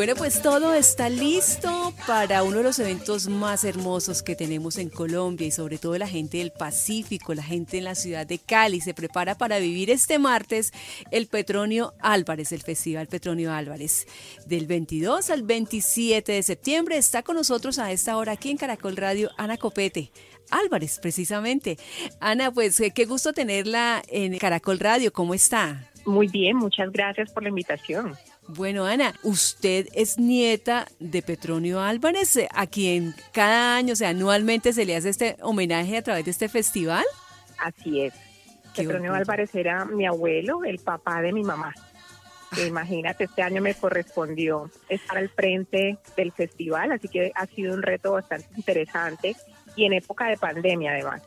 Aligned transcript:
Bueno, 0.00 0.14
pues 0.16 0.40
todo 0.40 0.72
está 0.72 1.10
listo 1.10 1.92
para 2.06 2.42
uno 2.42 2.56
de 2.56 2.62
los 2.62 2.78
eventos 2.78 3.28
más 3.28 3.64
hermosos 3.64 4.22
que 4.22 4.34
tenemos 4.34 4.78
en 4.78 4.88
Colombia 4.88 5.46
y 5.46 5.50
sobre 5.50 5.76
todo 5.76 5.98
la 5.98 6.08
gente 6.08 6.38
del 6.38 6.52
Pacífico, 6.52 7.34
la 7.34 7.42
gente 7.42 7.76
en 7.76 7.84
la 7.84 7.94
ciudad 7.94 8.26
de 8.26 8.38
Cali 8.38 8.80
se 8.80 8.94
prepara 8.94 9.34
para 9.34 9.58
vivir 9.58 9.90
este 9.90 10.18
martes 10.18 10.72
el 11.10 11.26
Petronio 11.26 11.92
Álvarez, 12.00 12.50
el 12.52 12.62
Festival 12.62 13.08
Petronio 13.08 13.52
Álvarez. 13.52 14.06
Del 14.46 14.66
22 14.66 15.28
al 15.28 15.42
27 15.42 16.32
de 16.32 16.42
septiembre 16.44 16.96
está 16.96 17.22
con 17.22 17.36
nosotros 17.36 17.78
a 17.78 17.92
esta 17.92 18.16
hora 18.16 18.32
aquí 18.32 18.50
en 18.50 18.56
Caracol 18.56 18.96
Radio 18.96 19.28
Ana 19.36 19.58
Copete. 19.58 20.12
Álvarez, 20.50 20.98
precisamente. 20.98 21.76
Ana, 22.20 22.50
pues 22.50 22.80
eh, 22.80 22.92
qué 22.94 23.04
gusto 23.04 23.34
tenerla 23.34 24.02
en 24.08 24.38
Caracol 24.38 24.78
Radio. 24.78 25.12
¿Cómo 25.12 25.34
está? 25.34 25.90
Muy 26.06 26.26
bien, 26.26 26.56
muchas 26.56 26.90
gracias 26.90 27.30
por 27.30 27.42
la 27.42 27.50
invitación. 27.50 28.16
Bueno, 28.56 28.84
Ana, 28.84 29.14
usted 29.22 29.86
es 29.94 30.18
nieta 30.18 30.86
de 30.98 31.22
Petronio 31.22 31.80
Álvarez, 31.80 32.36
eh, 32.36 32.48
a 32.52 32.66
quien 32.66 33.14
cada 33.32 33.76
año, 33.76 33.92
o 33.92 33.96
sea, 33.96 34.08
anualmente 34.08 34.72
se 34.72 34.84
le 34.84 34.96
hace 34.96 35.08
este 35.08 35.36
homenaje 35.40 35.98
a 35.98 36.02
través 36.02 36.24
de 36.24 36.32
este 36.32 36.48
festival. 36.48 37.04
Así 37.58 38.02
es. 38.02 38.14
Petronio 38.74 39.14
Álvarez 39.14 39.54
era 39.54 39.84
mi 39.84 40.06
abuelo, 40.06 40.64
el 40.64 40.78
papá 40.78 41.22
de 41.22 41.32
mi 41.32 41.42
mamá. 41.42 41.74
Imagínate, 42.66 43.24
este 43.24 43.42
año 43.42 43.62
me 43.62 43.74
correspondió 43.74 44.70
estar 44.88 45.18
al 45.18 45.28
frente 45.28 45.98
del 46.16 46.32
festival, 46.32 46.92
así 46.92 47.08
que 47.08 47.30
ha 47.34 47.46
sido 47.46 47.74
un 47.74 47.82
reto 47.82 48.12
bastante 48.12 48.48
interesante 48.56 49.36
y 49.76 49.84
en 49.84 49.92
época 49.92 50.26
de 50.26 50.36
pandemia 50.36 50.92
además. 50.92 51.22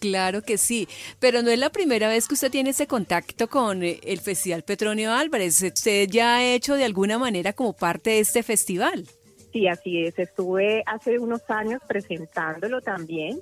claro 0.00 0.42
que 0.42 0.58
sí, 0.58 0.88
pero 1.18 1.42
no 1.42 1.50
es 1.50 1.58
la 1.58 1.70
primera 1.70 2.08
vez 2.08 2.28
que 2.28 2.34
usted 2.34 2.50
tiene 2.50 2.70
ese 2.70 2.86
contacto 2.86 3.48
con 3.48 3.82
eh, 3.82 4.00
el 4.04 4.20
Festival 4.20 4.62
Petronio 4.62 5.12
Álvarez. 5.12 5.62
¿Usted 5.62 6.08
ya 6.08 6.36
ha 6.36 6.44
hecho 6.44 6.74
de 6.74 6.84
alguna 6.84 7.18
manera 7.18 7.52
como 7.52 7.72
parte 7.72 8.10
de 8.10 8.20
este 8.20 8.42
festival? 8.42 9.04
Sí, 9.52 9.68
así 9.68 10.04
es. 10.04 10.18
Estuve 10.18 10.82
hace 10.86 11.18
unos 11.18 11.40
años 11.48 11.80
presentándolo 11.88 12.80
también 12.80 13.40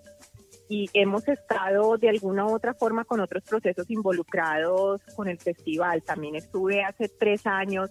y 0.68 0.88
hemos 0.94 1.26
estado 1.28 1.98
de 1.98 2.08
alguna 2.08 2.46
u 2.46 2.54
otra 2.54 2.74
forma 2.74 3.04
con 3.04 3.20
otros 3.20 3.42
procesos 3.44 3.90
involucrados 3.90 5.00
con 5.14 5.28
el 5.28 5.38
festival. 5.38 6.02
También 6.02 6.36
estuve 6.36 6.82
hace 6.82 7.08
tres 7.08 7.46
años 7.46 7.90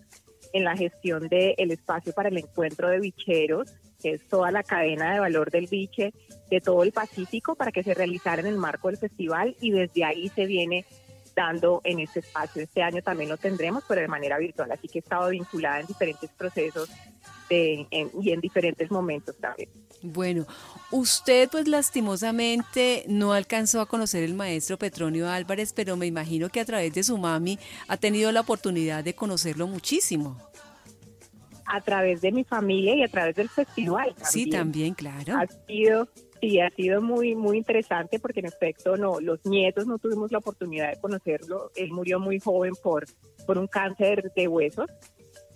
en 0.54 0.64
la 0.64 0.76
gestión 0.76 1.28
del 1.28 1.72
espacio 1.72 2.14
para 2.14 2.30
el 2.30 2.38
encuentro 2.38 2.90
de 2.90 3.00
bicheros 3.00 3.74
que 4.04 4.12
es 4.12 4.28
toda 4.28 4.52
la 4.52 4.64
cadena 4.64 5.14
de 5.14 5.22
valor 5.22 5.50
del 5.50 5.68
biche 5.68 6.14
de 6.52 6.60
todo 6.60 6.84
el 6.84 6.92
Pacífico 6.92 7.56
para 7.56 7.72
que 7.72 7.84
se 7.84 7.94
realizara 7.94 8.42
en 8.42 8.48
el 8.48 8.58
marco 8.58 8.90
del 8.90 8.98
festival 8.98 9.56
y 9.62 9.72
desde 9.72 10.04
ahí 10.04 10.28
se 10.28 10.46
viene 10.46 10.86
dando 11.36 11.82
en 11.84 12.00
este 12.00 12.20
espacio. 12.20 12.64
Este 12.64 12.82
año 12.82 13.02
también 13.02 13.30
lo 13.30 13.38
tendremos, 13.38 13.84
pero 13.88 14.02
de 14.02 14.08
manera 14.08 14.38
virtual, 14.38 14.72
así 14.72 14.88
que 14.88 15.00
he 15.00 15.02
estado 15.02 15.30
vinculada 15.30 15.80
en 15.80 15.88
diferentes 15.88 16.30
procesos 16.32 16.90
y 17.50 18.32
en 18.32 18.42
diferentes 18.42 18.90
momentos 18.90 19.36
también. 19.38 19.70
Bueno, 20.02 20.48
usted 20.90 21.48
pues 21.52 21.68
lastimosamente 21.68 23.06
no 23.08 23.34
alcanzó 23.34 23.80
a 23.80 23.86
conocer 23.86 24.24
el 24.24 24.34
maestro 24.34 24.78
Petronio 24.78 25.30
Álvarez, 25.30 25.72
pero 25.72 25.96
me 25.96 26.08
imagino 26.08 26.50
que 26.50 26.60
a 26.60 26.66
través 26.66 26.94
de 26.94 27.04
su 27.04 27.18
mami 27.18 27.60
ha 27.88 27.98
tenido 27.98 28.32
la 28.32 28.42
oportunidad 28.42 29.04
de 29.04 29.14
conocerlo 29.14 29.68
muchísimo 29.68 30.38
a 31.66 31.80
través 31.82 32.22
de 32.22 32.32
mi 32.32 32.44
familia 32.44 32.96
y 32.96 33.04
a 33.04 33.08
través 33.08 33.36
del 33.36 33.50
festival. 33.50 34.14
Sí, 34.24 34.50
también, 34.50 34.94
claro. 34.94 35.38
Ha 35.38 35.48
sido, 35.66 36.10
sí, 36.44 36.60
ha 36.60 36.70
sido 36.72 37.02
muy, 37.02 37.36
muy 37.36 37.58
interesante 37.58 38.20
porque 38.20 38.42
en 38.42 38.48
efecto 38.48 38.98
no, 38.98 39.20
los 39.20 39.46
nietos 39.46 39.88
no 39.88 39.98
tuvimos 39.98 40.32
la 40.32 40.40
oportunidad 40.40 40.92
de 40.92 41.00
conocerlo. 41.00 41.72
Él 41.76 41.92
murió 41.92 42.20
muy 42.20 42.40
joven 42.40 42.74
por, 42.82 43.06
por 43.46 43.58
un 43.58 43.68
cáncer 43.68 44.32
de 44.36 44.48
huesos. 44.48 44.90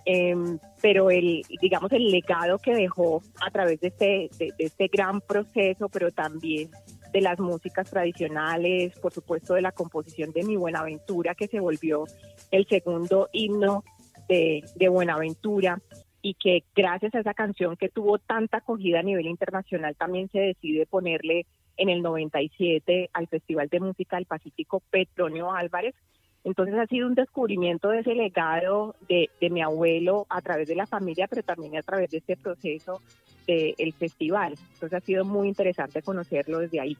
Em, 0.06 0.58
pero 0.82 1.12
el, 1.12 1.42
digamos, 1.62 1.92
el 1.92 2.10
legado 2.10 2.60
que 2.60 2.74
dejó 2.74 3.22
a 3.46 3.52
través 3.52 3.82
de 3.82 3.90
este, 3.90 4.30
de 4.38 4.54
este 4.58 4.88
gran 4.88 5.20
proceso, 5.20 5.90
pero 5.90 6.12
también 6.12 6.70
de 7.12 7.20
las 7.22 7.40
músicas 7.40 7.90
tradicionales, 7.90 8.98
por 9.00 9.12
supuesto 9.12 9.54
de 9.56 9.62
la 9.62 9.74
composición 9.74 10.32
de 10.32 10.44
Mi 10.44 10.56
Buenaventura, 10.56 11.36
que 11.36 11.48
se 11.48 11.60
volvió 11.60 12.06
el 12.52 12.66
segundo 12.68 13.28
himno 13.34 13.84
de, 14.30 14.64
Buenaventura 14.90 15.82
y 16.28 16.34
que 16.34 16.66
gracias 16.76 17.16
a 17.16 17.20
esa 17.20 17.34
canción 17.34 17.78
que 17.78 17.88
tuvo 17.88 18.20
tanta 18.20 18.58
acogida 18.58 19.00
a 19.00 19.04
nivel 19.04 19.28
internacional 19.28 19.96
también 19.96 20.28
se 20.28 20.40
decide 20.40 20.86
ponerle 20.86 21.46
en 21.78 21.88
el 21.88 22.02
97 22.02 23.10
al 23.14 23.28
Festival 23.28 23.70
de 23.70 23.80
Música 23.80 24.18
del 24.18 24.26
Pacífico 24.26 24.82
Petronio 24.90 25.54
Álvarez. 25.54 25.96
Entonces 26.44 26.76
ha 26.76 26.86
sido 26.88 27.08
un 27.08 27.16
descubrimiento 27.16 27.90
de 27.90 28.00
ese 28.00 28.14
legado 28.14 28.96
de, 29.08 29.30
de 29.40 29.50
mi 29.50 29.62
abuelo 29.62 30.26
a 30.30 30.42
través 30.42 30.68
de 30.68 30.76
la 30.76 30.86
familia, 30.86 31.28
pero 31.30 31.44
también 31.44 31.78
a 31.78 31.82
través 31.82 32.10
de 32.10 32.18
este 32.18 32.36
proceso 32.36 33.02
del 33.46 33.94
festival. 33.94 34.56
Entonces 34.74 34.98
ha 35.02 35.06
sido 35.06 35.24
muy 35.24 35.48
interesante 35.48 36.02
conocerlo 36.02 36.60
desde 36.60 36.82
ahí. 36.82 36.98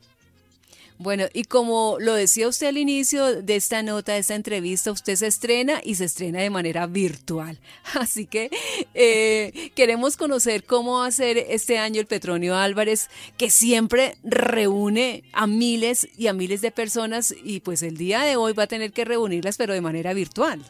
Bueno, 1.00 1.26
y 1.32 1.44
como 1.44 1.98
lo 2.00 2.16
decía 2.16 2.48
usted 2.48 2.68
al 2.68 2.78
inicio 2.78 3.44
de 3.44 3.56
esta 3.56 3.84
nota, 3.84 4.14
de 4.14 4.20
esta 4.20 4.34
entrevista, 4.34 4.92
usted 4.92 5.16
se 5.16 5.28
estrena 5.28 5.80
y 5.84 5.94
se 5.96 6.06
estrena 6.06 6.40
de 6.40 6.50
manera 6.50 6.88
virtual. 6.88 7.60
Así 7.94 8.26
que 8.26 8.50
eh, 8.96 9.72
queremos 9.76 10.18
conocer 10.18 10.64
cómo 10.64 11.00
va 11.00 11.06
a 11.06 11.12
ser 11.12 11.38
este 11.38 11.78
año 11.78 12.02
el 12.02 12.08
Petronio 12.08 12.56
Álvarez, 12.56 13.10
que 13.38 13.52
siempre 13.52 14.16
reúne 14.24 15.24
a 15.34 15.46
miles 15.46 16.10
y 16.18 16.28
a 16.28 16.34
miles 16.34 16.62
de 16.62 16.72
personas 16.72 17.36
y 17.44 17.60
pues 17.60 17.84
el 17.84 17.96
día 17.98 18.22
de 18.22 18.36
hoy 18.36 18.54
va 18.54 18.64
a 18.64 18.68
tener 18.68 18.92
que 18.92 19.06
reunirlas, 19.06 19.58
pero 19.58 19.74
de 19.74 19.82
manera 19.82 20.14
virtual. 20.14 20.62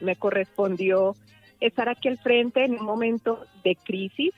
Me 0.00 0.16
correspondió 0.16 1.16
estar 1.60 1.90
aquí 1.90 2.08
al 2.08 2.18
frente 2.18 2.64
en 2.64 2.78
un 2.78 2.84
momento 2.84 3.44
de 3.62 3.76
crisis 3.76 4.32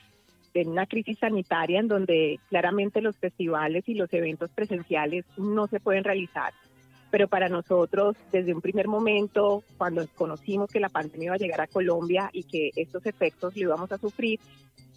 en 0.53 0.69
una 0.69 0.85
crisis 0.85 1.17
sanitaria 1.19 1.79
en 1.79 1.87
donde 1.87 2.39
claramente 2.49 3.01
los 3.01 3.17
festivales 3.17 3.83
y 3.87 3.93
los 3.93 4.11
eventos 4.13 4.49
presenciales 4.51 5.25
no 5.37 5.67
se 5.67 5.79
pueden 5.79 6.03
realizar. 6.03 6.53
Pero 7.11 7.27
para 7.27 7.49
nosotros, 7.49 8.15
desde 8.31 8.53
un 8.53 8.61
primer 8.61 8.87
momento, 8.87 9.63
cuando 9.77 10.05
conocimos 10.15 10.69
que 10.69 10.79
la 10.79 10.89
pandemia 10.89 11.27
iba 11.27 11.35
a 11.35 11.39
llegar 11.39 11.61
a 11.61 11.67
Colombia 11.67 12.29
y 12.31 12.43
que 12.43 12.69
estos 12.75 13.05
efectos 13.05 13.55
lo 13.55 13.61
íbamos 13.61 13.91
a 13.91 13.97
sufrir, 13.97 14.39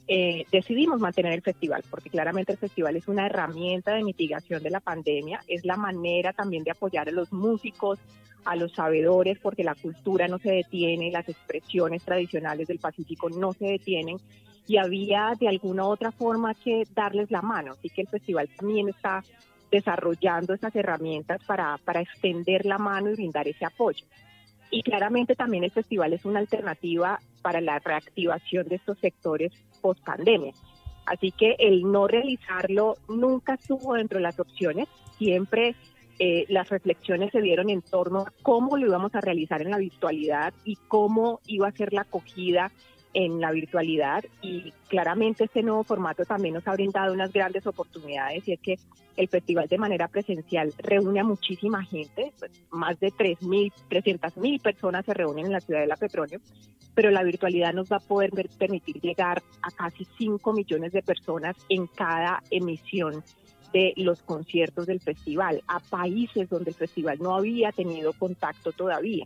eh, 0.09 0.45
decidimos 0.51 1.01
mantener 1.01 1.33
el 1.33 1.43
festival, 1.43 1.85
porque 1.89 2.11
claramente 2.11 2.53
el 2.53 2.59
festival 2.59 2.97
es 2.97 3.09
una 3.09 3.27
herramienta 3.27 3.95
de 3.95 4.03
mitigación 4.03 4.63
de 4.63 4.71
la 4.71 4.81
pandemia, 4.81 5.41
es 5.47 5.65
la 5.65 5.77
manera 5.77 6.33
también 6.33 6.65
de 6.65 6.73
apoyar 6.73 7.09
a 7.09 7.13
los 7.13 7.33
músicos, 7.33 7.99
a 8.45 8.57
los 8.57 8.73
sabedores, 8.73 9.39
porque 9.39 9.65
la 9.65 9.77
cultura 9.77 10.27
no 10.27 10.39
se 10.39 10.51
detiene, 10.51 11.13
las 11.13 11.29
expresiones 11.29 12.03
tradicionales 12.05 12.69
del 12.69 12.81
Pacífico 12.81 13.31
no 13.31 13.53
se 13.53 13.67
detienen 13.67 14.19
y 14.67 14.77
había 14.77 15.33
de 15.39 15.49
alguna 15.49 15.87
otra 15.87 16.13
forma 16.13 16.55
que 16.55 16.85
darles 16.95 17.31
la 17.31 17.43
mano. 17.43 17.73
Así 17.73 17.89
que 17.89 18.03
el 18.03 18.09
festival 18.09 18.49
también 18.57 18.89
está 18.89 19.23
desarrollando 19.71 20.55
esas 20.55 20.75
herramientas 20.77 21.43
para, 21.45 21.79
para 21.79 22.01
extender 22.01 22.67
la 22.67 22.79
mano 22.79 23.11
y 23.11 23.15
brindar 23.15 23.49
ese 23.49 23.65
apoyo. 23.65 24.05
Y 24.71 24.83
claramente 24.83 25.35
también 25.35 25.65
el 25.65 25.71
festival 25.71 26.13
es 26.13 26.25
una 26.25 26.41
alternativa 26.41 27.21
para 27.43 27.61
la 27.61 27.79
reactivación 27.79 28.69
de 28.69 28.77
estos 28.77 28.99
sectores 28.99 29.53
post 29.81 30.03
pandemia. 30.05 30.53
Así 31.05 31.33
que 31.33 31.57
el 31.59 31.83
no 31.91 32.07
realizarlo 32.07 32.97
nunca 33.09 33.55
estuvo 33.55 33.95
dentro 33.95 34.19
de 34.19 34.23
las 34.23 34.39
opciones, 34.39 34.89
siempre 35.19 35.75
eh, 36.19 36.45
las 36.49 36.69
reflexiones 36.69 37.33
se 37.33 37.41
dieron 37.41 37.69
en 37.71 37.83
torno 37.83 38.21
a 38.21 38.33
cómo 38.43 38.77
lo 38.77 38.87
íbamos 38.87 39.15
a 39.15 39.21
realizar 39.21 39.63
en 39.63 39.71
la 39.71 39.79
virtualidad 39.79 40.55
y 40.65 40.77
cómo 40.89 41.41
iba 41.47 41.69
a 41.69 41.73
ser 41.73 41.93
la 41.93 42.03
acogida 42.03 42.71
en 43.15 43.41
la 43.41 43.51
virtualidad 43.53 44.25
y 44.41 44.73
claramente 44.89 45.45
este 45.45 45.63
nuevo 45.63 45.85
formato 45.85 46.25
también 46.25 46.55
nos 46.55 46.67
ha 46.67 46.73
brindado 46.73 47.13
unas 47.13 47.33
grandes 47.33 47.67
oportunidades 47.67 48.47
y 48.49 48.53
es 48.53 48.61
que 48.61 48.77
el 49.17 49.29
festival 49.29 49.69
de 49.69 49.79
manera 49.79 50.09
presencial 50.09 50.73
reúne 50.79 51.21
a 51.21 51.25
muchísima 51.25 51.85
gente, 51.85 52.33
pues, 52.39 52.51
más 52.71 52.99
de 53.01 53.09
3.000, 53.09 53.73
mil 54.37 54.61
personas 54.61 55.05
se 55.05 55.15
reúnen 55.15 55.47
en 55.47 55.53
la 55.53 55.61
ciudad 55.61 55.81
de 55.81 55.87
La 55.87 55.97
Petróleo, 55.97 56.41
pero 56.95 57.11
la 57.11 57.23
virtualidad 57.23 57.75
nos 57.75 57.91
va 57.91 57.97
a 57.97 58.01
poder 58.01 58.31
permitir 58.59 59.01
llegar 59.01 59.43
a 59.63 59.71
casi 59.71 60.07
5 60.19 60.53
millones 60.53 60.93
de 60.93 61.03
personas 61.03 61.57
en 61.69 61.87
cada 61.87 62.43
emisión 62.51 63.23
de 63.73 63.95
los 63.97 64.23
conciertos 64.23 64.87
del 64.87 65.01
festival, 65.01 65.63
a 65.67 65.81
países 65.81 66.49
donde 66.49 66.71
el 66.71 66.77
festival 66.77 67.19
no 67.21 67.35
había 67.35 67.73
tenido 67.73 68.13
contacto 68.13 68.73
todavía. 68.73 69.25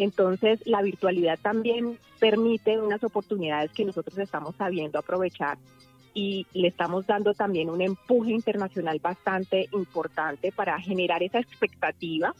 Entonces, 0.00 0.60
la 0.64 0.80
virtualidad 0.80 1.38
también 1.38 1.98
permite 2.18 2.80
unas 2.80 3.04
oportunidades 3.04 3.70
que 3.70 3.84
nosotros 3.84 4.16
estamos 4.16 4.56
sabiendo 4.56 4.98
aprovechar 4.98 5.58
y 6.14 6.46
le 6.54 6.68
estamos 6.68 7.06
dando 7.06 7.34
también 7.34 7.68
un 7.68 7.82
empuje 7.82 8.32
internacional 8.32 8.98
bastante 8.98 9.68
importante 9.72 10.52
para 10.52 10.80
generar 10.80 11.22
esa 11.22 11.38
expectativa 11.38 12.34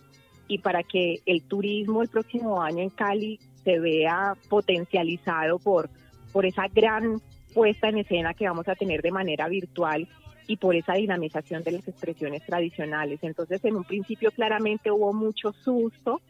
y 0.49 0.57
para 0.61 0.83
que 0.83 1.21
el 1.27 1.43
turismo 1.43 2.01
el 2.01 2.09
próximo 2.09 2.63
año 2.63 2.79
en 2.79 2.89
Cali 2.89 3.39
se 3.63 3.79
vea 3.79 4.35
potencializado 4.49 5.59
por, 5.59 5.91
por 6.33 6.47
esa 6.47 6.67
gran 6.69 7.21
puesta 7.53 7.91
en 7.91 7.99
escena 7.99 8.33
que 8.33 8.49
vamos 8.49 8.69
a 8.69 8.75
tener 8.75 9.03
de 9.03 9.13
manera 9.13 9.49
virtual 9.49 10.09
y 10.47 10.57
por 10.57 10.75
esa 10.75 10.95
dinamización 10.95 11.63
de 11.63 11.73
las 11.73 11.87
expresiones 11.87 12.43
tradicionales. 12.47 13.21
Entonces, 13.23 13.63
en 13.67 13.77
un 13.77 13.85
principio 13.85 14.31
claramente 14.31 14.91
hubo 14.91 15.13
mucho 15.13 15.53
susto, 15.53 16.23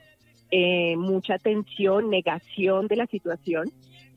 eh, 0.51 0.97
mucha 0.97 1.39
tensión, 1.39 2.11
negación 2.11 2.89
de 2.89 2.97
la 2.97 3.07
situación, 3.07 3.71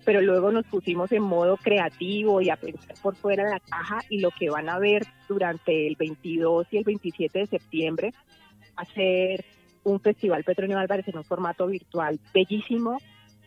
pero 0.03 0.21
luego 0.21 0.51
nos 0.51 0.65
pusimos 0.65 1.11
en 1.11 1.23
modo 1.23 1.57
creativo 1.57 2.41
y 2.41 2.49
a 2.49 2.55
pensar 2.55 2.95
por 3.01 3.15
fuera 3.15 3.45
de 3.45 3.51
la 3.51 3.59
caja 3.59 3.99
y 4.09 4.19
lo 4.19 4.31
que 4.31 4.49
van 4.49 4.69
a 4.69 4.79
ver 4.79 5.05
durante 5.29 5.87
el 5.87 5.95
22 5.95 6.67
y 6.71 6.77
el 6.77 6.83
27 6.83 7.39
de 7.39 7.47
septiembre 7.47 8.13
va 8.77 8.83
a 8.83 8.93
ser 8.93 9.45
un 9.83 9.99
festival 9.99 10.43
Petronio 10.43 10.77
Álvarez 10.77 11.07
en 11.07 11.17
un 11.17 11.23
formato 11.23 11.67
virtual 11.67 12.19
bellísimo, 12.33 12.97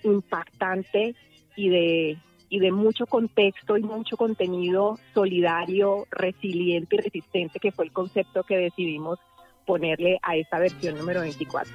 impactante 0.03 1.15
y 1.57 1.69
de 1.69 2.19
y 2.49 2.61
de 2.61 2.71
mucho 2.71 3.07
contexto 3.07 3.77
y 3.77 3.83
mucho 3.83 4.17
contenido 4.17 4.99
solidario, 5.15 6.07
resiliente 6.13 6.95
y 6.95 6.99
resistente, 7.01 7.59
que 7.59 7.73
fue 7.73 7.87
el 7.87 7.93
concepto 7.93 8.45
que 8.45 8.57
decidimos 8.57 9.19
ponerle 9.67 10.19
a 10.23 10.37
esta 10.37 10.61
versión 10.61 10.97
número 10.97 11.23
24 11.23 11.73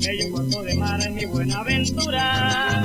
bello 0.00 0.30
puerto 0.30 0.62
de 0.62 0.74
mar 0.74 1.00
en 1.02 1.14
mi 1.14 1.26
buena 1.26 1.60
aventura, 1.60 2.82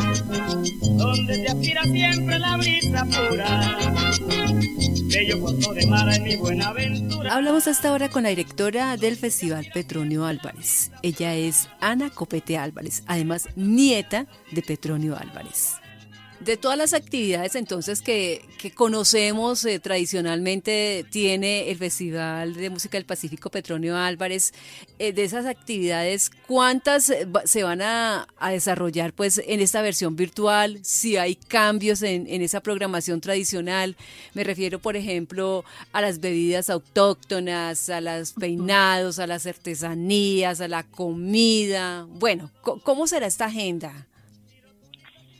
donde 0.82 1.38
te 1.40 1.48
aspira 1.48 1.84
siempre 1.84 2.40
la 2.40 2.58
brisa 2.58 3.06
pura. 3.06 3.78
Bello 5.08 5.40
puerto 5.40 5.74
de 5.74 5.88
mar 5.88 6.14
en 6.14 6.24
mi 6.24 6.36
buena 6.36 6.68
aventura. 6.70 7.34
Hablamos 7.34 7.68
hasta 7.68 7.90
ahora 7.90 8.10
con 8.10 8.24
la 8.24 8.30
directora 8.30 8.98
del 8.98 9.16
Festival 9.16 9.68
Petronio 9.74 10.26
Álvarez. 10.26 10.92
Ella 11.02 11.36
es 11.36 11.70
Ana 11.80 12.10
Copete 12.10 12.58
Álvarez, 12.58 13.04
además 13.08 13.48
nieta 13.56 14.28
de 14.52 14.62
Petronio 14.62 15.18
Álvarez. 15.18 15.76
De 16.46 16.58
todas 16.58 16.78
las 16.78 16.94
actividades 16.94 17.56
entonces 17.56 18.04
que, 18.04 18.46
conocemos 18.76 19.66
eh, 19.66 19.80
tradicionalmente 19.80 21.04
tiene 21.10 21.72
el 21.72 21.78
Festival 21.80 22.54
de 22.54 22.70
Música 22.70 23.00
del 23.00 23.06
Pacífico 23.06 23.50
Petronio 23.50 23.98
Álvarez, 23.98 24.54
eh, 25.00 25.12
de 25.12 25.24
esas 25.24 25.48
actividades, 25.48 26.30
¿cuántas 26.46 27.10
eh, 27.10 27.28
se 27.46 27.64
van 27.64 27.82
a, 27.82 28.28
desarrollar 28.52 29.14
pues 29.14 29.42
en 29.44 29.60
esta 29.60 29.82
versión 29.82 30.16
virtual? 30.16 30.78
Si 30.84 31.18
hay 31.18 31.34
cambios 31.34 32.04
en, 32.04 32.28
en 32.28 32.44
esa 32.44 32.62
programación 32.62 33.22
tradicional, 33.22 33.96
me 34.36 34.44
refiero 34.44 34.78
por 34.78 34.96
ejemplo 34.96 35.66
a 35.94 36.02
las 36.02 36.20
bebidas 36.20 36.70
autóctonas, 36.70 37.90
a 37.90 38.02
los 38.02 38.34
peinados, 38.34 39.18
a 39.18 39.26
las 39.26 39.48
artesanías, 39.48 40.62
a 40.62 40.68
la 40.68 40.84
comida. 40.84 42.06
Bueno, 42.08 42.52
¿cómo 42.62 43.08
será 43.08 43.26
esta 43.26 43.46
agenda? 43.46 44.06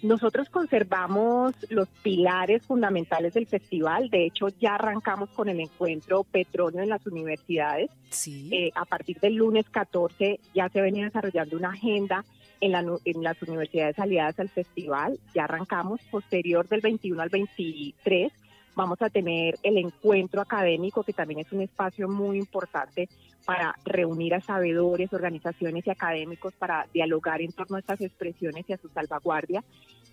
Nosotros 0.06 0.50
conservamos 0.50 1.56
los 1.70 1.88
pilares 2.04 2.64
fundamentales 2.64 3.34
del 3.34 3.48
festival. 3.48 4.12
De 4.12 4.28
hecho, 4.28 4.50
ya 4.62 4.76
arrancamos 4.76 5.32
con 5.32 5.50
el 5.50 5.60
encuentro 5.60 6.24
Petronio 6.24 6.84
en 6.84 6.90
las 6.90 7.08
universidades. 7.08 7.90
Eh, 8.28 8.72
a 8.76 8.86
partir 8.86 9.20
del 9.20 9.34
lunes 9.34 9.68
14 9.72 10.40
ya 10.54 10.70
se 10.70 10.82
venía 10.82 11.06
desarrollando 11.06 11.58
una 11.58 11.70
agenda 11.70 12.24
en, 12.62 12.76
en 12.76 13.24
las 13.24 13.42
universidades 13.42 13.98
aliadas 13.98 14.40
al 14.40 14.50
festival. 14.50 15.20
Ya 15.34 15.46
arrancamos. 15.46 16.00
Posterior 16.12 16.68
del 16.68 16.82
21 16.82 17.20
al 17.24 17.30
23 17.30 18.32
vamos 18.76 19.02
a 19.02 19.10
tener 19.10 19.56
el 19.64 19.78
encuentro 19.78 20.42
académico, 20.42 21.04
que 21.04 21.14
también 21.14 21.40
es 21.40 21.52
un 21.52 21.62
espacio 21.62 22.08
muy 22.08 22.38
importante 22.38 23.10
para 23.46 23.76
reunir 23.86 24.34
a 24.34 24.42
sabedores, 24.42 25.14
organizaciones 25.14 25.86
y 25.88 25.90
académicos 25.90 26.54
para 26.54 26.88
dialogar 26.94 27.42
en 27.42 27.52
torno 27.52 27.78
a 27.78 27.80
estas 27.80 28.02
expresiones 28.02 28.66
y 28.68 28.74
a 28.74 28.78
su 28.78 28.90
salvaguardia. 28.90 29.64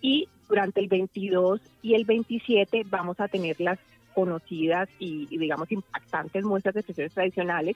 Y 0.01 0.27
durante 0.47 0.79
el 0.79 0.87
22 0.87 1.61
y 1.81 1.95
el 1.95 2.05
27 2.05 2.83
vamos 2.89 3.19
a 3.19 3.27
tener 3.27 3.59
las 3.59 3.79
conocidas 4.13 4.87
y, 4.99 5.25
digamos 5.37 5.71
impactantes 5.71 6.43
muestras 6.43 6.75
de 6.75 6.81
expresiones 6.81 7.13
tradicionales 7.13 7.75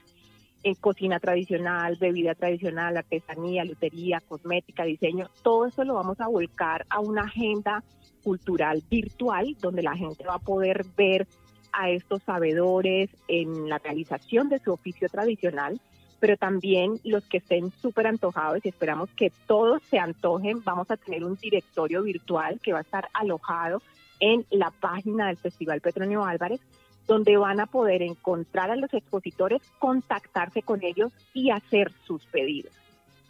en 0.62 0.74
cocina 0.74 1.20
tradicional, 1.20 1.96
bebida 1.96 2.34
tradicional, 2.34 2.96
artesanía, 2.96 3.64
lutería, 3.64 4.20
cosmética, 4.20 4.84
diseño, 4.84 5.30
todo 5.42 5.66
eso 5.66 5.84
lo 5.84 5.94
vamos 5.94 6.20
a 6.20 6.28
volcar 6.28 6.84
a 6.90 7.00
una 7.00 7.22
agenda 7.22 7.82
cultural 8.22 8.82
virtual 8.90 9.56
donde 9.60 9.82
la 9.82 9.96
gente 9.96 10.24
va 10.24 10.34
a 10.34 10.38
poder 10.40 10.84
ver 10.96 11.26
a 11.72 11.90
estos 11.90 12.22
sabedores 12.22 13.10
en 13.28 13.68
la 13.68 13.78
realización 13.78 14.48
de 14.48 14.58
su 14.58 14.72
oficio 14.72 15.08
tradicional, 15.08 15.80
pero 16.18 16.36
también 16.36 16.98
los 17.04 17.24
que 17.28 17.38
estén 17.38 17.70
súper 17.80 18.06
antojados 18.06 18.60
y 18.64 18.68
esperamos 18.68 19.10
que 19.10 19.30
todos 19.46 19.82
se 19.84 19.98
antojen, 19.98 20.62
vamos 20.64 20.90
a 20.90 20.96
tener 20.96 21.24
un 21.24 21.36
directorio 21.36 22.02
virtual 22.02 22.58
que 22.60 22.72
va 22.72 22.78
a 22.78 22.82
estar 22.82 23.08
alojado 23.12 23.80
en 24.20 24.44
la 24.50 24.72
página 24.72 25.28
del 25.28 25.36
Festival 25.36 25.80
Petronio 25.80 26.24
Álvarez, 26.24 26.60
donde 27.08 27.36
van 27.38 27.58
a 27.58 27.66
poder 27.66 28.02
encontrar 28.02 28.70
a 28.70 28.76
los 28.76 28.92
expositores, 28.94 29.62
contactarse 29.80 30.62
con 30.62 30.84
ellos 30.84 31.12
y 31.34 31.50
hacer 31.50 31.90
sus 32.06 32.24
pedidos. 32.26 32.72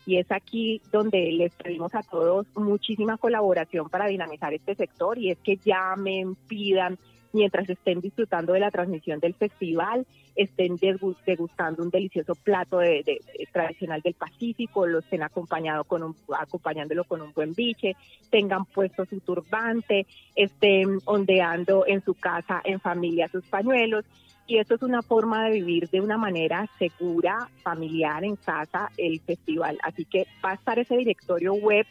Y 0.05 0.17
es 0.17 0.31
aquí 0.33 0.83
donde 0.91 1.31
les 1.33 1.55
pedimos 1.55 1.95
a 1.95 2.03
todos 2.03 2.47
muchísima 2.57 3.19
colaboración 3.19 3.89
para 3.89 4.07
dinamizar 4.07 4.53
este 4.53 4.75
sector 4.75 5.17
y 5.17 5.31
es 5.31 5.39
que 5.39 5.59
llamen, 5.59 6.35
pidan, 6.35 6.99
mientras 7.33 7.69
estén 7.69 8.01
disfrutando 8.01 8.53
de 8.53 8.61
la 8.61 8.71
transmisión 8.71 9.21
del 9.21 9.35
festival, 9.35 10.07
estén 10.35 10.77
degustando 10.77 11.83
un 11.83 11.91
delicioso 11.91 12.35
plato 12.35 12.79
de, 12.79 13.21
tradicional 13.53 14.01
del 14.03 14.15
Pacífico, 14.15 14.87
lo 14.87 15.01
estén 15.01 15.23
acompañado 15.23 15.85
con 15.85 16.03
un, 16.03 16.17
acompañándolo 16.39 17.05
con 17.05 17.23
un 17.23 17.33
buen 17.33 17.55
biche, 17.55 17.97
tengan 18.31 18.65
puesto 18.65 19.05
su 19.05 19.21
turbante, 19.21 20.07
estén 20.35 21.01
ondeando 21.05 21.85
en 21.87 22.03
su 22.05 22.15
casa 22.15 22.61
en 22.65 22.81
familia 22.81 23.29
sus 23.29 23.45
pañuelos. 23.47 24.05
Y 24.47 24.57
esto 24.57 24.77
es 24.77 24.83
una 24.83 25.03
forma 25.03 25.45
de 25.45 25.51
vivir 25.51 25.91
de 25.91 26.01
una 26.01 26.17
manera 26.17 26.67
segura, 26.79 27.51
familiar, 27.63 28.25
en 28.25 28.37
casa, 28.37 28.91
el 28.97 29.21
festival. 29.21 29.79
Así 29.83 30.07
que 30.07 30.27
va 30.43 30.53
a 30.53 30.55
estar 30.55 30.79
ese 30.79 30.97
directorio 30.97 31.53
web 31.53 31.85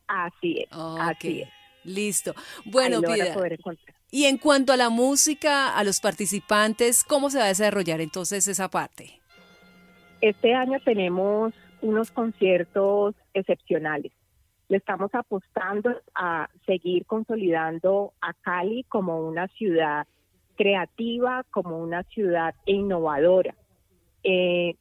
Así 0.07 0.59
es. 0.59 0.67
Así 0.71 1.41
es. 1.41 1.49
Listo. 1.83 2.33
Bueno, 2.65 3.01
Pida. 3.01 3.35
Y 4.11 4.25
en 4.25 4.37
cuanto 4.37 4.73
a 4.73 4.77
la 4.77 4.89
música, 4.89 5.75
a 5.77 5.83
los 5.83 5.99
participantes, 5.99 7.03
¿cómo 7.03 7.29
se 7.29 7.39
va 7.39 7.45
a 7.45 7.49
desarrollar 7.49 8.01
entonces 8.01 8.47
esa 8.47 8.69
parte? 8.69 9.19
Este 10.21 10.53
año 10.53 10.79
tenemos 10.83 11.53
unos 11.81 12.11
conciertos 12.11 13.15
excepcionales. 13.33 14.11
Le 14.69 14.77
estamos 14.77 15.13
apostando 15.13 16.01
a 16.15 16.49
seguir 16.65 17.05
consolidando 17.05 18.13
a 18.21 18.33
Cali 18.33 18.85
como 18.89 19.19
una 19.19 19.47
ciudad 19.49 20.07
creativa, 20.55 21.43
como 21.51 21.77
una 21.77 22.03
ciudad 22.03 22.55
innovadora. 22.65 23.55
Eh, 24.23 24.75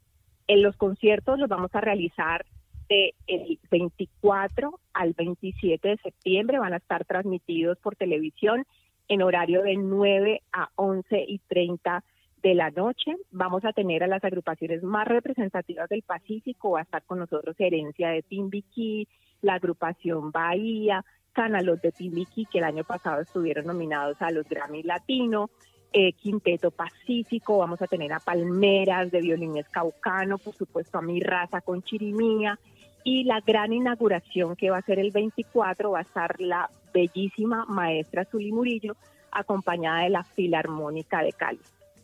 en 0.46 0.62
los 0.62 0.76
conciertos 0.76 1.38
los 1.38 1.48
vamos 1.48 1.74
a 1.74 1.80
realizar 1.80 2.44
del 2.88 3.58
24 3.70 4.78
al 4.92 5.12
27 5.14 5.88
de 5.88 5.96
septiembre, 5.98 6.58
van 6.58 6.74
a 6.74 6.78
estar 6.78 7.04
transmitidos 7.04 7.78
por 7.78 7.96
televisión 7.96 8.64
en 9.08 9.22
horario 9.22 9.62
de 9.62 9.76
9 9.76 10.42
a 10.52 10.68
11 10.76 11.24
y 11.28 11.38
30 11.40 12.04
de 12.42 12.54
la 12.54 12.70
noche. 12.70 13.16
Vamos 13.30 13.64
a 13.64 13.72
tener 13.72 14.02
a 14.02 14.06
las 14.06 14.22
agrupaciones 14.22 14.82
más 14.82 15.08
representativas 15.08 15.88
del 15.88 16.02
Pacífico, 16.02 16.72
va 16.72 16.80
a 16.80 16.82
estar 16.82 17.02
con 17.04 17.18
nosotros 17.18 17.56
Herencia 17.58 18.10
de 18.10 18.22
Timbiquí, 18.22 19.08
la 19.40 19.54
agrupación 19.54 20.30
Bahía, 20.30 21.04
Canalos 21.34 21.82
de 21.82 21.92
Timbiquí, 21.92 22.46
que 22.46 22.58
el 22.58 22.64
año 22.64 22.84
pasado 22.84 23.20
estuvieron 23.20 23.66
nominados 23.66 24.16
a 24.20 24.30
los 24.30 24.48
Grammy 24.48 24.82
Latino, 24.82 25.50
eh, 25.92 26.12
Quinteto 26.12 26.70
Pacífico, 26.70 27.58
vamos 27.58 27.82
a 27.82 27.86
tener 27.86 28.12
a 28.12 28.20
Palmeras 28.20 29.10
de 29.10 29.20
violines 29.20 29.68
caucano, 29.68 30.38
por 30.38 30.54
supuesto 30.54 30.98
a 30.98 31.02
mi 31.02 31.20
raza 31.20 31.60
con 31.60 31.82
chirimía, 31.82 32.58
y 33.04 33.24
la 33.24 33.40
gran 33.40 33.72
inauguración 33.72 34.56
que 34.56 34.70
va 34.70 34.78
a 34.78 34.82
ser 34.82 34.98
el 34.98 35.10
24 35.10 35.90
va 35.90 35.98
a 35.98 36.02
estar 36.02 36.40
la 36.40 36.70
bellísima 36.92 37.66
maestra 37.66 38.24
Zuli 38.24 38.50
Murillo, 38.50 38.96
acompañada 39.30 40.04
de 40.04 40.10
la 40.10 40.24
Filarmónica 40.24 41.22
de 41.22 41.32
Cali. 41.32 41.60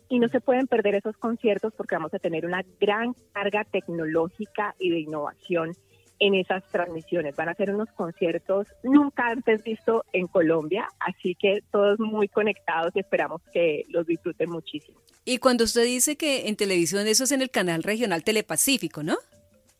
Y 0.09 0.19
no 0.19 0.27
se 0.27 0.41
pueden 0.41 0.67
perder 0.67 0.95
esos 0.95 1.17
conciertos 1.17 1.73
porque 1.75 1.95
vamos 1.95 2.13
a 2.13 2.19
tener 2.19 2.45
una 2.45 2.63
gran 2.79 3.15
carga 3.31 3.63
tecnológica 3.63 4.75
y 4.77 4.89
de 4.89 4.99
innovación 4.99 5.71
en 6.21 6.35
esas 6.35 6.63
transmisiones. 6.71 7.35
Van 7.35 7.49
a 7.49 7.55
ser 7.55 7.73
unos 7.73 7.89
conciertos 7.89 8.67
nunca 8.83 9.27
antes 9.27 9.63
visto 9.63 10.05
en 10.13 10.27
Colombia, 10.27 10.87
así 10.99 11.35
que 11.35 11.63
todos 11.71 11.99
muy 11.99 12.27
conectados 12.27 12.95
y 12.95 12.99
esperamos 12.99 13.41
que 13.51 13.85
los 13.89 14.05
disfruten 14.05 14.49
muchísimo. 14.49 14.99
Y 15.25 15.39
cuando 15.39 15.63
usted 15.63 15.83
dice 15.83 16.15
que 16.15 16.47
en 16.47 16.55
televisión 16.55 17.07
eso 17.07 17.23
es 17.23 17.31
en 17.31 17.41
el 17.41 17.49
canal 17.49 17.81
regional 17.83 18.23
Telepacífico, 18.23 19.01
¿no? 19.01 19.17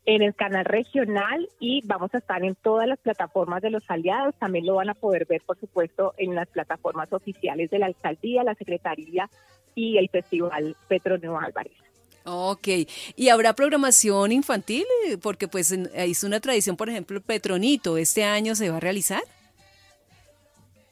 En 0.06 0.24
el 0.24 0.34
canal 0.34 0.66
regional 0.66 1.48
y 1.60 1.82
vamos 1.86 2.10
a 2.16 2.18
estar 2.18 2.44
en 2.44 2.56
todas 2.56 2.88
las 2.88 3.00
plataformas 3.00 3.62
de 3.62 3.70
los 3.70 3.84
aliados. 3.88 4.34
También 4.40 4.66
lo 4.66 4.76
van 4.76 4.90
a 4.90 4.96
poder 4.96 5.28
ver, 5.28 5.44
por 5.46 5.60
supuesto, 5.60 6.16
en 6.18 6.34
las 6.34 6.48
plataformas 6.48 7.14
oficiales 7.14 7.70
de 7.70 7.78
la 7.78 7.86
alcaldía, 7.86 8.44
la 8.44 8.56
secretaría 8.56 9.30
y 9.76 10.00
el 10.00 10.10
Festival 10.10 10.76
Petronio 10.88 11.38
Álvarez. 11.40 11.78
Ok, 12.24 12.68
¿y 13.16 13.30
habrá 13.30 13.54
programación 13.54 14.32
infantil? 14.32 14.86
Porque 15.22 15.48
pues 15.48 15.72
es 15.72 16.24
una 16.24 16.40
tradición, 16.40 16.78
por 16.78 16.90
ejemplo, 16.90 17.20
Petronito, 17.22 17.98
¿este 17.98 18.24
año 18.24 18.56
se 18.56 18.70
va 18.70 18.78
a 18.78 18.80
realizar? 18.80 19.24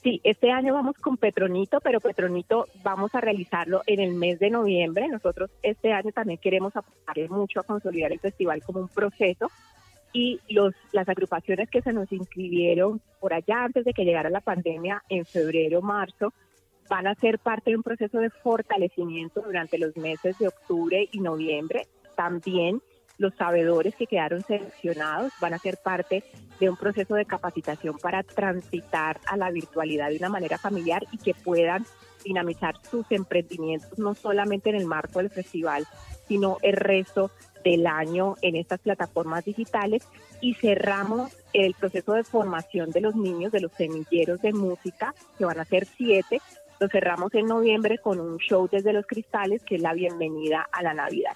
Sí, 0.02 0.22
este 0.24 0.50
año 0.50 0.74
vamos 0.74 0.96
con 0.98 1.18
Petronito, 1.18 1.82
pero 1.82 2.00
Petronito 2.00 2.68
vamos 2.84 3.14
a 3.14 3.22
realizarlo 3.22 3.82
en 3.86 4.00
el 4.00 4.14
mes 4.14 4.40
de 4.40 4.50
noviembre. 4.50 5.08
Nosotros 5.10 5.52
este 5.62 5.92
año 5.92 6.12
también 6.14 6.40
queremos 6.40 6.74
apostar 6.76 7.30
mucho 7.30 7.60
a 7.60 7.64
consolidar 7.64 8.12
el 8.12 8.20
festival 8.20 8.64
como 8.64 8.80
un 8.80 8.88
proceso 8.88 9.52
y 10.14 10.40
los, 10.50 10.74
las 10.94 11.08
agrupaciones 11.10 11.70
que 11.70 11.82
se 11.82 11.92
nos 11.92 12.12
inscribieron 12.12 13.02
por 13.20 13.34
allá 13.34 13.66
antes 13.66 13.84
de 13.84 13.94
que 13.94 14.06
llegara 14.06 14.30
la 14.30 14.42
pandemia 14.42 15.04
en 15.10 15.26
febrero, 15.26 15.82
marzo, 15.82 16.34
van 16.90 17.08
a 17.08 17.16
ser 17.16 17.40
parte 17.40 17.70
de 17.70 17.78
un 17.78 17.84
proceso 17.84 18.20
de 18.20 18.30
fortalecimiento 18.30 19.42
durante 19.42 19.78
los 19.78 19.96
meses 19.96 20.38
de 20.40 20.48
octubre 20.48 21.08
y 21.12 21.20
noviembre. 21.20 21.88
También 22.16 22.82
los 23.18 23.36
sabedores 23.36 23.96
que 23.96 24.08
quedaron 24.08 24.42
seleccionados 24.42 25.32
van 25.40 25.54
a 25.54 25.60
ser 25.60 25.78
parte 25.78 26.24
de 26.60 26.70
un 26.70 26.78
proceso 26.78 27.16
de 27.16 27.26
capacitación 27.26 27.98
para 27.98 28.24
transitar 28.24 29.20
a 29.28 29.38
la 29.38 29.52
virtualidad 29.52 30.10
de 30.10 30.18
una 30.18 30.30
manera 30.30 30.58
familiar 30.58 31.06
y 31.12 31.18
que 31.18 31.34
puedan 31.34 31.86
dinamizar 32.24 32.76
sus 32.90 33.06
emprendimientos 33.12 33.98
no 33.98 34.16
solamente 34.16 34.70
en 34.70 34.76
el 34.76 34.86
marco 34.86 35.20
del 35.20 35.30
festival, 35.30 35.86
sino 36.28 36.58
el 36.62 36.74
resto 36.74 37.32
del 37.64 37.88
año 37.88 38.36
en 38.42 38.56
estas 38.56 38.80
plataformas 38.80 39.46
digitales 39.46 40.08
y 40.42 40.54
cerramos 40.54 41.32
el 41.54 41.74
proceso 41.74 42.14
de 42.14 42.24
formación 42.24 42.92
de 42.92 43.02
los 43.02 43.16
niños 43.16 43.52
de 43.52 43.62
los 43.62 43.72
semilleros 43.74 44.42
de 44.42 44.54
música, 44.54 45.14
que 45.38 45.46
van 45.46 45.60
a 45.60 45.66
ser 45.66 45.86
siete, 45.86 46.42
lo 46.80 46.88
cerramos 46.88 47.34
en 47.34 47.46
noviembre 47.46 47.98
con 47.98 48.20
un 48.20 48.38
show 48.38 48.68
desde 48.72 48.94
los 48.94 49.06
cristales, 49.06 49.64
que 49.64 49.76
es 49.76 49.82
la 49.82 49.94
bienvenida 49.94 50.68
a 50.72 50.82
la 50.84 50.94
Navidad. 50.94 51.34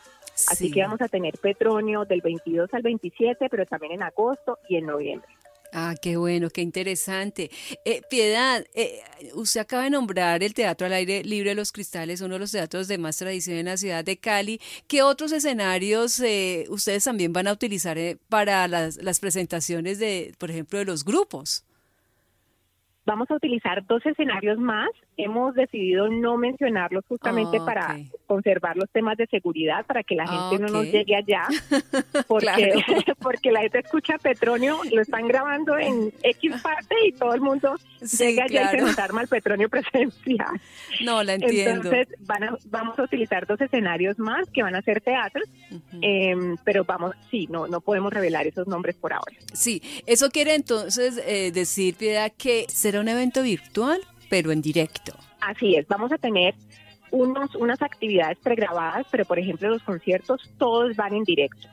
Así 0.50 0.72
que 0.72 0.82
vamos 0.82 1.02
a 1.02 1.08
tener 1.08 1.38
Petronio 1.38 2.06
del 2.06 2.22
22 2.22 2.74
al 2.74 2.82
27, 2.82 3.48
pero 3.50 3.66
también 3.66 3.94
en 3.94 4.04
agosto 4.04 4.58
y 4.68 4.78
en 4.78 4.88
noviembre. 4.88 5.30
Ah, 5.76 5.96
qué 6.00 6.18
bueno, 6.18 6.52
qué 6.52 6.62
interesante. 6.62 7.50
Eh, 7.84 8.02
Piedad, 8.08 8.64
eh, 8.76 9.02
usted 9.34 9.62
acaba 9.62 9.84
de 9.84 9.90
nombrar 9.90 10.44
el 10.44 10.54
Teatro 10.54 10.86
al 10.86 10.94
Aire 10.94 11.24
Libre 11.24 11.50
de 11.50 11.56
los 11.56 11.72
Cristales, 11.72 12.22
uno 12.22 12.36
de 12.36 12.42
los 12.42 12.52
teatros 12.52 12.88
de 12.88 13.00
más 13.00 13.18
tradición 13.18 13.58
en 13.58 13.66
la 13.66 13.78
ciudad 13.78 14.06
de 14.06 14.18
Cali. 14.18 14.62
¿Qué 14.88 15.02
otros 15.02 15.32
escenarios 15.32 16.20
eh, 16.20 16.66
ustedes 16.70 17.04
también 17.04 17.34
van 17.34 17.48
a 17.48 17.54
utilizar 17.54 17.98
para 18.30 18.68
las, 18.68 18.98
las 18.98 19.20
presentaciones 19.20 19.98
de, 19.98 20.36
por 20.38 20.52
ejemplo, 20.52 20.78
de 20.78 20.86
los 20.86 21.04
grupos? 21.04 21.66
Vamos 23.06 23.30
a 23.30 23.36
utilizar 23.36 23.86
dos 23.86 24.06
escenarios 24.06 24.58
más. 24.58 24.90
Hemos 25.18 25.56
decidido 25.56 26.08
no 26.08 26.38
mencionarlos 26.38 27.04
justamente 27.08 27.58
ah, 27.60 27.66
para 27.66 27.98
conservar 28.26 28.78
los 28.78 28.90
temas 28.90 29.18
de 29.18 29.28
seguridad, 29.28 29.86
para 29.86 30.04
que 30.04 30.16
la 30.16 30.26
gente 30.28 30.64
no 30.64 30.70
nos 30.70 30.86
llegue 30.86 31.16
allá, 31.16 31.48
porque, 32.28 32.74
porque 33.22 33.52
la 33.52 33.62
gente 33.62 33.80
escucha 33.80 34.18
Petronio, 34.18 34.80
lo 34.92 35.02
están 35.02 35.28
grabando 35.28 35.78
en 35.78 36.14
X 36.24 36.62
parte 36.62 36.96
y 37.06 37.12
todo 37.12 37.34
el 37.34 37.42
mundo 37.42 37.76
llega 38.20 38.46
allá 38.46 38.74
y 38.74 38.78
se 38.78 38.82
nos 38.82 38.98
arma 39.00 39.22
el 39.22 39.28
Petronio 39.28 39.70
presencial. 39.70 40.62
No, 41.04 41.24
la 41.24 41.34
entiendo. 41.34 41.92
Entonces 41.92 42.08
vamos 42.70 42.98
a 42.98 43.04
utilizar 43.04 43.46
dos 43.46 43.60
escenarios 43.60 44.18
más 44.20 44.50
que 44.50 44.64
van 44.64 44.76
a 44.76 44.82
ser 44.82 45.02
teatros, 45.02 45.50
em, 46.02 46.56
pero 46.64 46.86
vamos, 46.86 47.16
sí, 47.30 47.48
no, 47.50 47.68
no 47.68 47.82
podemos 47.82 48.14
revelar 48.14 48.48
esos 48.48 48.68
nombres 48.68 48.96
por 48.96 49.14
ahora. 49.14 49.36
Sí, 49.52 49.82
eso 50.06 50.30
quiere 50.30 50.56
entonces 50.56 51.22
eh, 51.26 51.52
decir, 51.52 51.96
Piedad, 51.96 52.32
que 52.38 52.66
se 52.70 52.94
un 53.00 53.08
evento 53.08 53.42
virtual, 53.42 54.00
pero 54.30 54.52
en 54.52 54.62
directo. 54.62 55.14
Así 55.42 55.76
es, 55.76 55.88
vamos 55.88 56.12
a 56.12 56.18
tener 56.18 56.56
unos, 57.14 57.54
unas 57.56 57.82
actividades 57.84 58.40
pregrabadas, 58.40 59.06
pero 59.12 59.24
por 59.24 59.38
ejemplo 59.38 59.70
los 59.70 59.84
conciertos 59.84 60.50
todos 60.58 60.96
van 60.96 61.14
en 61.14 61.24
directo. 61.24 61.70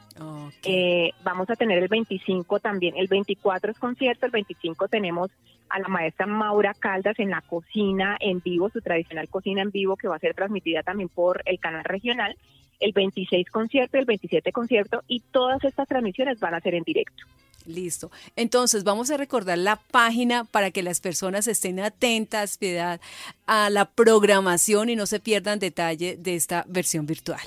Eh, 0.64 1.12
vamos 1.25 1.49
a 1.49 1.56
tener 1.56 1.78
el 1.78 1.88
25 1.88 2.61
también, 2.61 2.94
el 2.99 3.09
24 3.09 3.73
es 3.73 3.78
concierto, 3.78 4.26
el 4.26 4.32
25 4.32 4.88
tenemos 4.88 5.30
a 5.70 5.78
la 5.78 5.88
maestra 5.88 6.26
Maura 6.26 6.75
Caldas 6.75 7.18
en 7.18 7.30
la 7.30 7.40
cocina 7.40 8.18
en 8.20 8.40
vivo, 8.40 8.68
su 8.68 8.82
tradicional 8.82 9.30
cocina 9.30 9.62
en 9.62 9.70
vivo 9.70 9.97
que 9.97 10.09
va 10.09 10.16
a 10.16 10.18
ser 10.18 10.35
transmitida 10.35 10.82
también 10.82 11.09
por 11.09 11.42
el 11.47 11.59
canal 11.59 11.85
regional, 11.85 12.37
el 12.78 12.92
26 12.92 13.49
concierto, 13.50 13.97
el 13.97 14.04
27 14.04 14.52
concierto 14.52 15.02
y 15.09 15.20
todas 15.20 15.64
estas 15.64 15.88
transmisiones 15.88 16.38
van 16.38 16.54
a 16.54 16.61
ser 16.61 16.75
en 16.75 16.82
directo. 16.82 17.25
Listo. 17.67 18.11
Entonces, 18.37 18.85
vamos 18.85 19.11
a 19.11 19.17
recordar 19.17 19.59
la 19.59 19.76
página 19.76 20.45
para 20.45 20.71
que 20.71 20.83
las 20.83 21.00
personas 21.00 21.47
estén 21.47 21.81
atentas, 21.81 22.57
piedad, 22.57 23.00
a 23.47 23.69
la 23.71 23.85
programación 23.85 24.88
y 24.88 24.97
no 24.97 25.05
se 25.07 25.21
pierdan 25.21 25.59
detalle 25.59 26.17
de 26.17 26.37
esta 26.37 26.64
versión 26.69 27.05
virtual. 27.07 27.40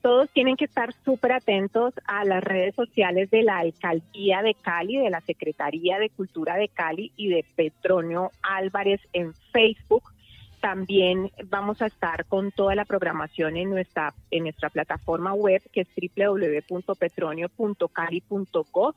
Todos 0.00 0.30
tienen 0.30 0.56
que 0.56 0.64
estar 0.66 0.94
súper 1.04 1.32
atentos 1.32 1.92
a 2.06 2.24
las 2.24 2.44
redes 2.44 2.74
sociales 2.74 3.30
de 3.30 3.42
la 3.42 3.60
Alcaldía 3.60 4.42
de 4.42 4.54
Cali, 4.54 4.98
de 4.98 5.08
la 5.08 5.22
Secretaría 5.22 5.98
de 5.98 6.10
Cultura 6.10 6.56
de 6.56 6.68
Cali 6.68 7.10
y 7.16 7.28
de 7.28 7.42
Petronio 7.56 8.30
Álvarez 8.42 9.00
en 9.14 9.32
Facebook. 9.50 10.02
También 10.60 11.32
vamos 11.46 11.80
a 11.80 11.86
estar 11.86 12.26
con 12.26 12.52
toda 12.52 12.74
la 12.74 12.84
programación 12.84 13.56
en 13.56 13.70
nuestra, 13.70 14.12
en 14.30 14.42
nuestra 14.44 14.68
plataforma 14.68 15.32
web 15.32 15.62
que 15.72 15.80
es 15.82 15.88
www.petronio.cali.gov 16.16 18.94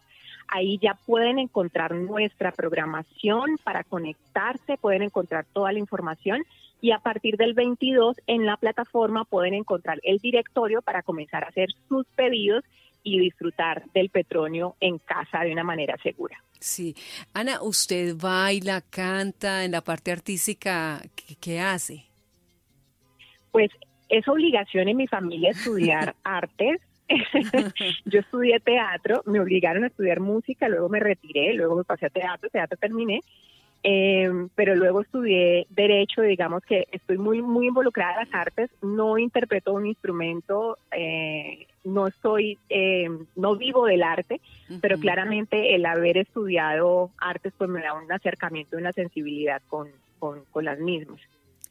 Ahí 0.48 0.80
ya 0.82 0.94
pueden 1.06 1.40
encontrar 1.40 1.94
nuestra 1.94 2.52
programación 2.52 3.58
para 3.64 3.84
conectarse, 3.84 4.78
pueden 4.78 5.04
encontrar 5.04 5.46
toda 5.52 5.72
la 5.72 5.80
información 5.80 6.44
y 6.82 6.92
a 6.92 7.00
partir 7.00 7.38
del 7.38 7.54
22 7.54 8.18
en 8.28 8.46
la 8.46 8.58
plataforma 8.58 9.26
pueden 9.26 9.54
encontrar 9.54 10.00
el 10.04 10.20
directorio 10.20 10.82
para 10.82 11.02
comenzar 11.02 11.44
a 11.44 11.48
hacer 11.48 11.70
sus 11.90 12.06
pedidos 12.16 12.64
y 13.04 13.20
disfrutar 13.20 13.84
del 13.94 14.10
petróleo 14.10 14.76
en 14.80 15.00
casa 15.00 15.40
de 15.40 15.52
una 15.52 15.64
manera 15.64 15.98
segura. 16.04 16.42
Sí. 16.60 16.96
Ana, 17.34 17.62
¿usted 17.62 18.16
baila, 18.16 18.82
canta 18.82 19.64
en 19.64 19.72
la 19.72 19.82
parte 19.82 20.12
artística? 20.12 21.02
qué 21.40 21.60
hace? 21.60 22.06
Pues 23.52 23.72
es 24.10 24.28
obligación 24.28 24.88
en 24.88 24.98
mi 24.98 25.08
familia 25.08 25.52
estudiar 25.52 26.16
artes 26.24 26.82
yo 28.06 28.20
estudié 28.20 28.60
teatro, 28.60 29.22
me 29.26 29.40
obligaron 29.40 29.84
a 29.84 29.88
estudiar 29.88 30.20
música, 30.20 30.68
luego 30.68 30.90
me 30.90 31.00
retiré, 31.00 31.54
luego 31.54 31.76
me 31.76 31.84
pasé 31.84 32.08
a 32.08 32.10
teatro, 32.10 32.50
teatro 32.50 32.78
terminé, 32.78 33.22
eh, 33.84 34.30
pero 34.56 34.76
luego 34.76 35.02
estudié 35.02 35.68
derecho, 35.70 36.22
digamos 36.22 36.64
que 36.64 36.88
estoy 36.92 37.18
muy 37.18 37.42
muy 37.42 37.68
involucrada 37.68 38.22
en 38.22 38.30
las 38.30 38.34
artes, 38.34 38.70
no 38.82 39.18
interpreto 39.18 39.74
un 39.74 39.86
instrumento, 39.86 40.78
eh, 40.92 41.68
no 41.84 42.08
estoy, 42.08 42.58
eh, 42.70 43.10
no 43.36 43.56
vivo 43.56 43.86
del 43.86 44.04
arte, 44.04 44.42
pero 44.82 45.00
claramente 45.00 45.76
el 45.76 45.86
haber 45.86 46.18
estudiado 46.18 47.12
artes 47.18 47.54
pues 47.58 47.70
me 47.70 47.82
da 47.82 47.94
un 47.94 48.12
acercamiento, 48.12 48.78
una 48.78 48.92
sensibilidad 48.92 49.62
con, 49.70 49.88
con, 50.20 50.42
con 50.52 50.66
las 50.66 50.80
mismas. 50.80 51.22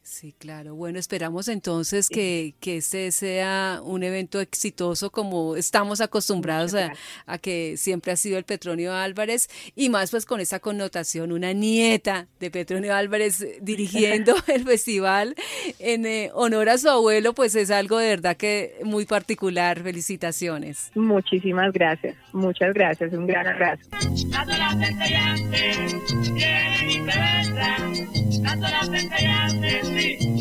Sí, 0.07 0.37
claro. 0.39 0.77
Bueno, 0.77 1.01
esperamos 1.01 1.49
entonces 1.49 2.09
que, 2.09 2.55
que 2.61 2.77
este 2.77 3.11
sea 3.11 3.81
un 3.83 4.05
evento 4.05 4.41
exitoso 4.41 5.11
como 5.11 5.57
estamos 5.57 6.01
acostumbrados 6.01 6.75
a, 6.75 6.93
a, 7.27 7.39
que 7.39 7.77
siempre 7.77 8.13
ha 8.13 8.17
sido 8.17 8.39
el 8.39 8.45
Petronio 8.45 8.95
Álvarez 8.95 9.49
y 9.75 9.89
más 9.89 10.13
pues 10.13 10.25
con 10.25 10.39
esa 10.39 10.61
connotación, 10.61 11.33
una 11.33 11.53
nieta 11.53 12.29
de 12.39 12.53
Petronio 12.53 12.95
Álvarez 12.95 13.45
dirigiendo 13.61 14.37
el 14.47 14.65
festival 14.65 15.35
en 15.81 16.07
eh, 16.07 16.31
honor 16.35 16.69
a 16.69 16.79
su 16.79 16.89
abuelo, 16.89 17.35
pues 17.35 17.57
es 17.57 17.73
algo 17.73 17.99
de 17.99 18.07
verdad 18.07 18.37
que 18.37 18.77
muy 18.85 19.07
particular. 19.07 19.83
Felicitaciones. 19.83 20.93
Muchísimas 20.95 21.73
gracias, 21.73 22.15
muchas 22.33 22.73
gracias, 22.75 23.13
un 23.13 23.27
gran 23.27 23.49
abrazo 23.49 23.83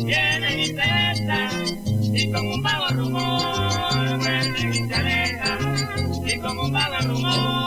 vienen 0.04 0.60
y 0.60 0.66
se 0.66 0.72
besan, 0.72 1.50
y 2.14 2.32
como 2.32 2.54
un 2.54 2.62
vago 2.62 2.88
rumor 2.90 4.18
vuelven 4.18 4.54
y 4.56 4.88
se 4.88 4.94
alejan, 4.94 5.58
y 6.26 6.38
como 6.38 6.62
un 6.62 6.72
vago 6.72 6.98
rumor 7.08 7.65